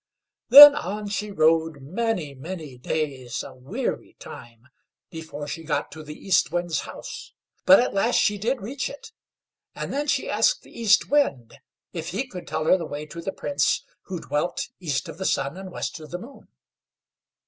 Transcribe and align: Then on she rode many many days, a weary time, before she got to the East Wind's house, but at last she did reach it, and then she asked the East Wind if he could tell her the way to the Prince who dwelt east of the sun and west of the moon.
Then 0.49 0.73
on 0.75 1.09
she 1.09 1.29
rode 1.29 1.79
many 1.83 2.33
many 2.33 2.75
days, 2.75 3.43
a 3.43 3.53
weary 3.53 4.15
time, 4.17 4.67
before 5.11 5.47
she 5.47 5.63
got 5.63 5.91
to 5.91 6.01
the 6.01 6.15
East 6.17 6.51
Wind's 6.51 6.79
house, 6.89 7.33
but 7.67 7.79
at 7.79 7.93
last 7.93 8.15
she 8.15 8.39
did 8.39 8.61
reach 8.63 8.89
it, 8.89 9.11
and 9.75 9.93
then 9.93 10.07
she 10.07 10.27
asked 10.27 10.63
the 10.63 10.71
East 10.71 11.11
Wind 11.11 11.59
if 11.93 12.09
he 12.09 12.25
could 12.25 12.47
tell 12.47 12.65
her 12.65 12.77
the 12.77 12.87
way 12.87 13.05
to 13.05 13.21
the 13.21 13.31
Prince 13.31 13.83
who 14.05 14.19
dwelt 14.19 14.69
east 14.79 15.07
of 15.07 15.19
the 15.19 15.23
sun 15.23 15.55
and 15.55 15.69
west 15.71 15.99
of 15.99 16.09
the 16.09 16.17
moon. 16.17 16.47